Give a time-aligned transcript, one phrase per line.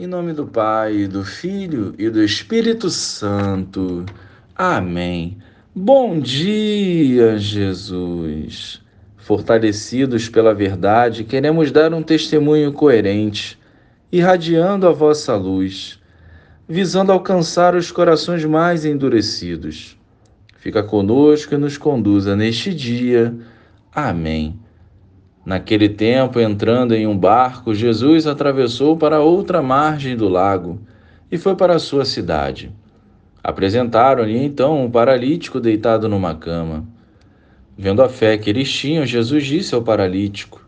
[0.00, 4.06] Em nome do Pai, do Filho e do Espírito Santo.
[4.56, 5.36] Amém.
[5.74, 8.80] Bom dia, Jesus.
[9.18, 13.58] Fortalecidos pela verdade, queremos dar um testemunho coerente,
[14.10, 16.00] irradiando a vossa luz,
[16.66, 19.98] visando alcançar os corações mais endurecidos.
[20.56, 23.34] Fica conosco e nos conduza neste dia.
[23.94, 24.58] Amém.
[25.50, 30.78] Naquele tempo, entrando em um barco, Jesus atravessou para outra margem do lago
[31.28, 32.70] e foi para a sua cidade.
[33.42, 36.86] Apresentaram-lhe então um paralítico deitado numa cama.
[37.76, 40.64] Vendo a fé que eles tinham, Jesus disse ao paralítico: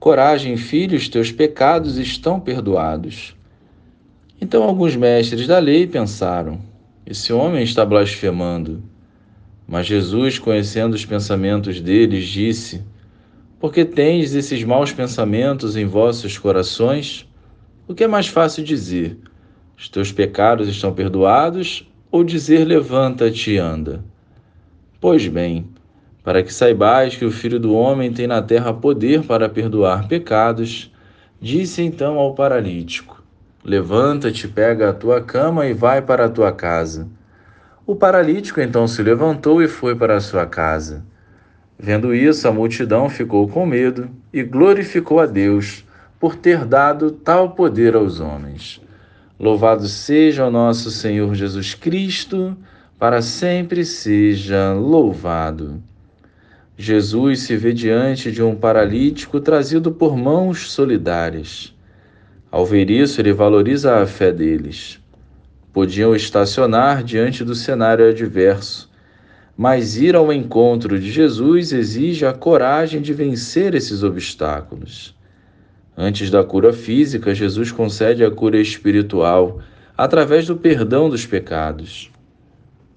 [0.00, 3.36] Coragem, filho, os teus pecados estão perdoados.
[4.40, 6.58] Então alguns mestres da lei pensaram:
[7.06, 8.82] Esse homem está blasfemando.
[9.64, 12.82] Mas Jesus, conhecendo os pensamentos deles, disse:
[13.60, 17.28] porque tendes esses maus pensamentos em vossos corações?
[17.86, 19.18] O que é mais fácil dizer?
[19.76, 21.88] Os teus pecados estão perdoados?
[22.10, 24.02] Ou dizer levanta-te e anda?
[25.00, 25.68] Pois bem,
[26.24, 30.92] para que saibais que o Filho do Homem tem na terra poder para perdoar pecados,
[31.40, 33.22] disse então ao paralítico:
[33.64, 37.08] Levanta-te, pega a tua cama e vai para a tua casa.
[37.86, 41.04] O paralítico então se levantou e foi para a sua casa.
[41.78, 45.84] Vendo isso, a multidão ficou com medo e glorificou a Deus
[46.18, 48.80] por ter dado tal poder aos homens.
[49.38, 52.56] Louvado seja o nosso Senhor Jesus Cristo,
[52.98, 55.80] para sempre seja louvado.
[56.76, 61.72] Jesus se vê diante de um paralítico trazido por mãos solidárias.
[62.50, 64.98] Ao ver isso, ele valoriza a fé deles.
[65.72, 68.90] Podiam estacionar diante do cenário adverso,
[69.58, 75.16] mas ir ao encontro de Jesus exige a coragem de vencer esses obstáculos.
[75.96, 79.58] Antes da cura física, Jesus concede a cura espiritual
[79.96, 82.08] através do perdão dos pecados.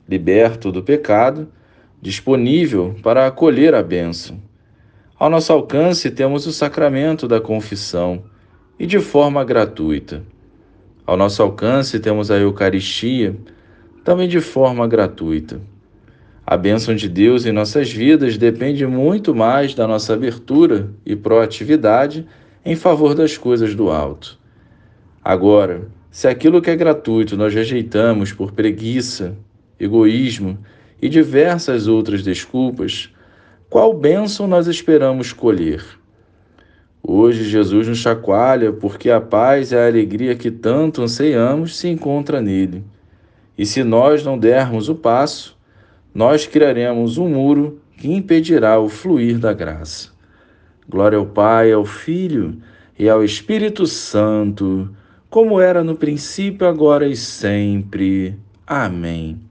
[0.07, 1.47] Liberto do pecado,
[1.99, 4.39] disponível para acolher a bênção.
[5.17, 8.23] Ao nosso alcance temos o sacramento da confissão
[8.77, 10.21] e de forma gratuita.
[11.07, 13.35] Ao nosso alcance temos a Eucaristia,
[14.03, 15.59] também de forma gratuita.
[16.51, 22.27] A bênção de Deus em nossas vidas depende muito mais da nossa abertura e proatividade
[22.65, 24.37] em favor das coisas do alto.
[25.23, 29.37] Agora, se aquilo que é gratuito nós rejeitamos por preguiça,
[29.79, 30.59] egoísmo
[31.01, 33.09] e diversas outras desculpas,
[33.69, 35.81] qual bênção nós esperamos colher?
[37.01, 42.41] Hoje Jesus nos chacoalha porque a paz e a alegria que tanto anseiamos se encontra
[42.41, 42.83] nele.
[43.57, 45.60] E se nós não dermos o passo,
[46.13, 50.09] nós criaremos um muro que impedirá o fluir da graça.
[50.87, 52.57] Glória ao Pai, ao Filho
[52.97, 54.89] e ao Espírito Santo,
[55.29, 58.35] como era no princípio, agora e sempre.
[58.67, 59.50] Amém.